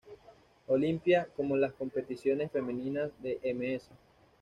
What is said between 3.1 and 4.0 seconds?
de Ms.